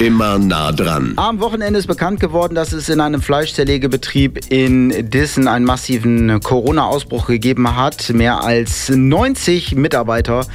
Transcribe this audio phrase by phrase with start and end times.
[0.00, 1.12] Immer nah dran.
[1.16, 7.26] Am Wochenende ist bekannt geworden, dass es in einem Fleischzerlegebetrieb in Dissen einen massiven Corona-Ausbruch
[7.26, 8.08] gegeben hat.
[8.14, 10.46] Mehr als 90 Mitarbeiter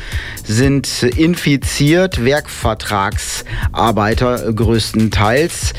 [0.43, 5.73] sind infiziert, Werkvertragsarbeiter größtenteils.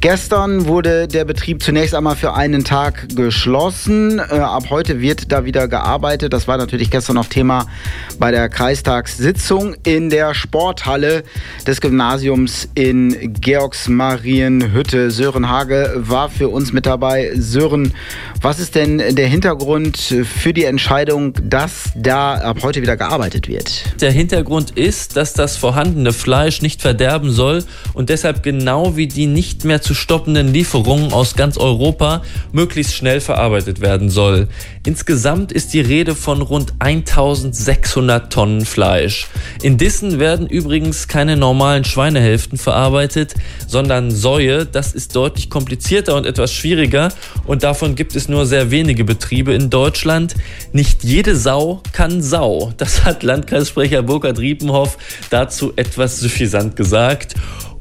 [0.00, 4.20] Gestern wurde der Betrieb zunächst einmal für einen Tag geschlossen.
[4.20, 6.32] Äh, ab heute wird da wieder gearbeitet.
[6.32, 7.66] Das war natürlich gestern noch Thema
[8.16, 11.24] bei der Kreistagssitzung in der Sporthalle
[11.66, 15.10] des Gymnasiums in Georgsmarienhütte.
[15.10, 17.32] Sören Hage war für uns mit dabei.
[17.34, 17.92] Sören,
[18.40, 24.00] was ist denn der Hintergrund für die Entscheidung, dass da ab heute wieder gearbeitet wird?
[24.00, 29.26] Der Hintergrund ist, dass das vorhandene Fleisch nicht verderben soll und deshalb genau wie die
[29.26, 34.48] nicht mehr zu stoppenden Lieferungen aus ganz Europa möglichst schnell verarbeitet werden soll.
[34.84, 39.26] Insgesamt ist die Rede von rund 1600 Tonnen Fleisch.
[39.62, 43.34] In Dissen werden übrigens keine normalen Schweinehälften verarbeitet,
[43.66, 44.66] sondern Säue.
[44.66, 47.10] Das ist deutlich komplizierter und etwas schwieriger
[47.46, 50.34] und davon gibt es nur sehr wenige Betriebe in Deutschland.
[50.72, 52.72] Nicht jede Sau kann Sau.
[52.76, 54.98] Das hat Landkreissprecher Burkhard Riepenhoff
[55.30, 57.34] dazu etwas suffisant gesagt.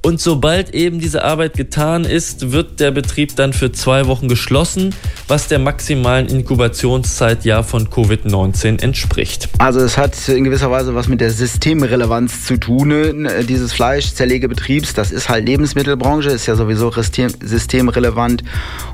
[0.08, 4.95] Und sobald eben diese Arbeit getan ist, wird der Betrieb dann für zwei Wochen geschlossen,
[5.27, 9.49] was der maximalen Inkubationszeit ja von Covid-19 entspricht.
[9.58, 14.94] Also es hat in gewisser Weise was mit der Systemrelevanz zu tun, äh, dieses Fleischzerlegebetriebs.
[14.94, 18.45] Das ist halt Lebensmittelbranche, ist ja sowieso systemrelevant.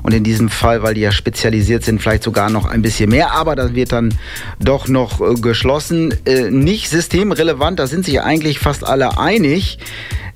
[0.02, 3.30] Und in diesem Fall, weil die ja spezialisiert sind, vielleicht sogar noch ein bisschen mehr.
[3.34, 4.18] Aber das wird dann
[4.58, 6.12] doch noch äh, geschlossen.
[6.24, 9.78] Äh, nicht systemrelevant, da sind sich eigentlich fast alle einig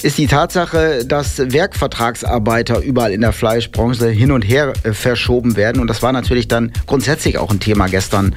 [0.02, 5.80] ist die Tatsache, dass Werkvertragsarbeiter überall in der Fleischbranche hin und her äh, verschoben werden.
[5.80, 8.34] Und das war natürlich dann grundsätzlich auch ein Thema gestern.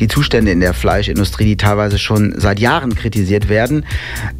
[0.00, 3.86] Die Zustände in der Fleischindustrie, die teilweise schon seit Jahren kritisiert werden.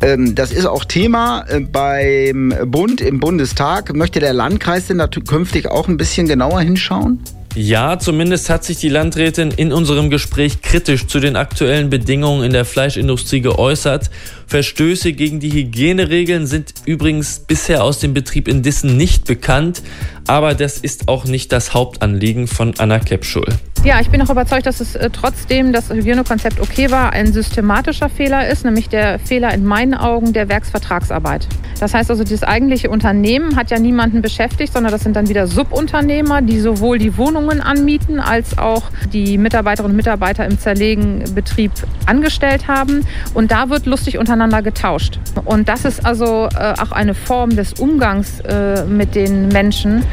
[0.01, 3.95] Ähm, das ist auch Thema äh, beim Bund im Bundestag.
[3.95, 7.21] Möchte der Landkreis denn da künftig auch ein bisschen genauer hinschauen?
[7.57, 12.53] Ja, zumindest hat sich die Landrätin in unserem Gespräch kritisch zu den aktuellen Bedingungen in
[12.53, 14.11] der Fleischindustrie geäußert.
[14.49, 19.83] Verstöße gegen die Hygieneregeln sind übrigens bisher aus dem Betrieb in Dissen nicht bekannt,
[20.27, 23.47] aber das ist auch nicht das Hauptanliegen von Anna Kepschul.
[23.85, 28.09] Ja, ich bin auch überzeugt, dass es äh, trotzdem das Hygienekonzept okay war, ein systematischer
[28.09, 31.47] Fehler ist, nämlich der Fehler in meinen Augen der Werksvertragsarbeit.
[31.81, 35.47] Das heißt also, das eigentliche Unternehmen hat ja niemanden beschäftigt, sondern das sind dann wieder
[35.47, 41.73] Subunternehmer, die sowohl die Wohnungen anmieten als auch die Mitarbeiterinnen und Mitarbeiter im Zerlegenbetrieb
[42.07, 43.05] angestellt haben.
[43.35, 45.19] Und da wird lustig untereinander getauscht.
[45.45, 50.05] Und das ist also äh, auch eine Form des Umgangs äh, mit den Menschen,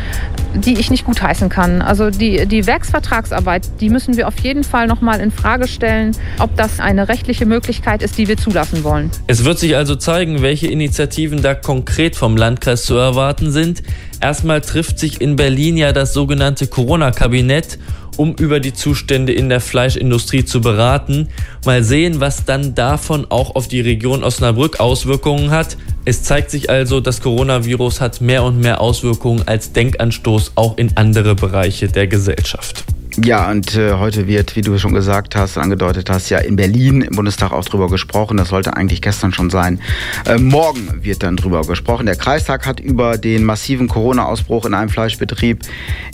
[0.54, 1.82] die ich nicht gutheißen kann.
[1.82, 6.56] Also die, die Werksvertragsarbeit, die müssen wir auf jeden Fall nochmal in Frage stellen, ob
[6.56, 9.12] das eine rechtliche Möglichkeit ist, die wir zulassen wollen.
[9.28, 13.84] Es wird sich also zeigen, welche Initiativen da konkret vom Landkreis zu erwarten sind.
[14.20, 17.80] Erstmal trifft sich in Berlin ja das sogenannte Corona-Kabinett
[18.18, 21.30] um über die Zustände in der Fleischindustrie zu beraten.
[21.66, 25.78] Mal sehen, was dann davon auch auf die Region Osnabrück Auswirkungen hat.
[26.04, 30.98] Es zeigt sich also, das Coronavirus hat mehr und mehr Auswirkungen als Denkanstoß auch in
[30.98, 32.84] andere Bereiche der Gesellschaft.
[33.18, 37.02] Ja, und äh, heute wird, wie du schon gesagt hast, angedeutet hast, ja in Berlin
[37.02, 38.38] im Bundestag auch drüber gesprochen.
[38.38, 39.82] Das sollte eigentlich gestern schon sein.
[40.26, 42.06] Äh, morgen wird dann drüber gesprochen.
[42.06, 45.60] Der Kreistag hat über den massiven Corona-Ausbruch in einem Fleischbetrieb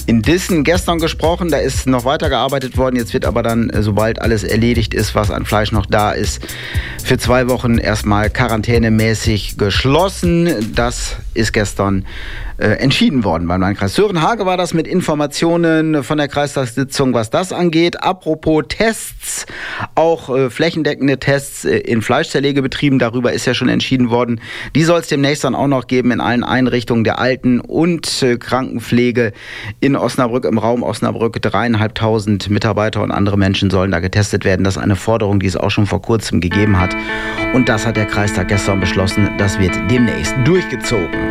[0.07, 1.51] in Dissen gestern gesprochen.
[1.51, 2.95] Da ist noch weiter gearbeitet worden.
[2.95, 6.41] Jetzt wird aber dann, äh, sobald alles erledigt ist, was an Fleisch noch da ist,
[7.03, 10.73] für zwei Wochen erstmal quarantänemäßig geschlossen.
[10.73, 12.05] Das ist gestern
[12.57, 13.93] äh, entschieden worden beim Landkreis.
[13.93, 18.03] Sören Hage war das mit Informationen von der Kreistagssitzung, was das angeht.
[18.03, 19.45] Apropos Tests,
[19.95, 24.41] auch äh, flächendeckende Tests äh, in Fleischzerlegebetrieben, darüber ist ja schon entschieden worden.
[24.75, 28.37] Die soll es demnächst dann auch noch geben in allen Einrichtungen der Alten- und äh,
[28.37, 29.33] Krankenpflege
[29.79, 31.41] in Osnabrück, im Raum Osnabrück.
[31.41, 34.63] Dreieinhalbtausend Mitarbeiter und andere Menschen sollen da getestet werden.
[34.63, 36.95] Das ist eine Forderung, die es auch schon vor kurzem gegeben hat.
[37.53, 39.29] Und das hat der Kreistag gestern beschlossen.
[39.37, 41.27] Das wird demnächst durchgezogen.